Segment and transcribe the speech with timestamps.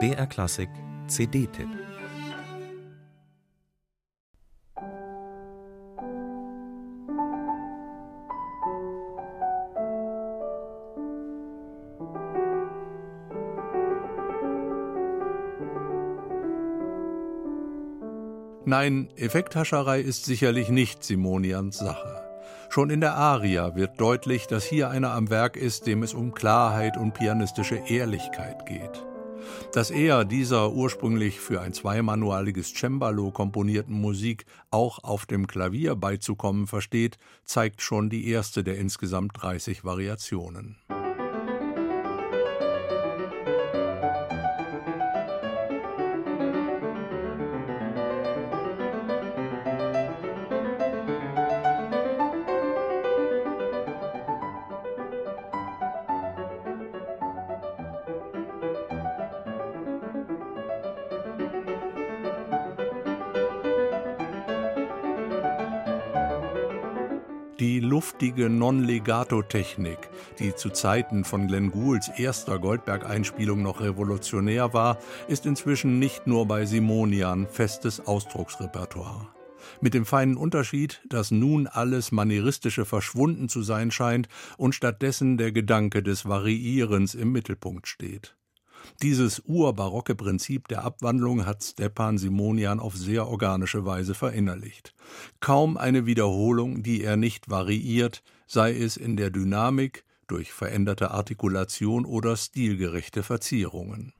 [0.00, 0.68] BR Klassik
[1.06, 1.68] CD-Tipp
[18.66, 22.23] Nein, Effekthascherei ist sicherlich nicht Simonians Sache.
[22.74, 26.34] Schon in der Aria wird deutlich, dass hier einer am Werk ist, dem es um
[26.34, 29.06] Klarheit und pianistische Ehrlichkeit geht.
[29.72, 36.66] Dass er dieser ursprünglich für ein zweimanualiges Cembalo komponierten Musik auch auf dem Klavier beizukommen
[36.66, 40.76] versteht, zeigt schon die erste der insgesamt 30 Variationen.
[67.64, 69.96] Die luftige Non-Legato-Technik,
[70.38, 74.98] die zu Zeiten von Glenn Goulds erster Goldberg-Einspielung noch revolutionär war,
[75.28, 79.28] ist inzwischen nicht nur bei Simonian festes Ausdrucksrepertoire.
[79.80, 85.50] Mit dem feinen Unterschied, dass nun alles Manieristische verschwunden zu sein scheint und stattdessen der
[85.50, 88.36] Gedanke des Variierens im Mittelpunkt steht.
[89.02, 94.94] Dieses urbarocke Prinzip der Abwandlung hat Stepan Simonian auf sehr organische Weise verinnerlicht.
[95.40, 102.06] Kaum eine Wiederholung, die er nicht variiert, sei es in der Dynamik, durch veränderte Artikulation
[102.06, 104.14] oder stilgerechte Verzierungen.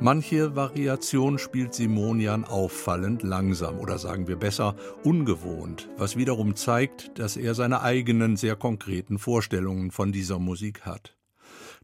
[0.00, 7.36] Manche Variation spielt Simonian auffallend langsam oder sagen wir besser ungewohnt, was wiederum zeigt, dass
[7.36, 11.16] er seine eigenen sehr konkreten Vorstellungen von dieser Musik hat.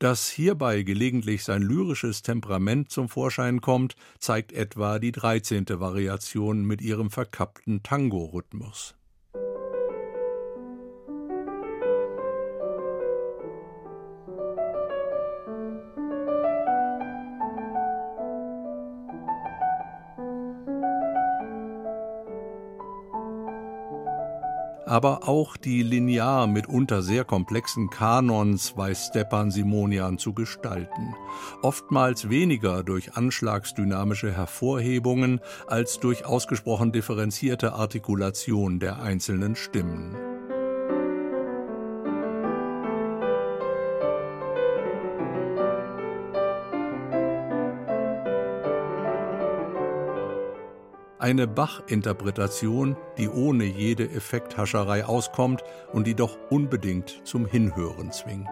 [0.00, 5.66] Dass hierbei gelegentlich sein lyrisches Temperament zum Vorschein kommt, zeigt etwa die 13.
[5.68, 8.96] Variation mit ihrem verkappten Tango-Rhythmus.
[24.90, 31.14] Aber auch die linear mitunter sehr komplexen Kanons weiß Stepan Simonian zu gestalten,
[31.62, 40.29] oftmals weniger durch anschlagsdynamische Hervorhebungen als durch ausgesprochen differenzierte Artikulation der einzelnen Stimmen.
[51.20, 58.48] Eine Bach-Interpretation, die ohne jede Effekthascherei auskommt und die doch unbedingt zum Hinhören zwingt.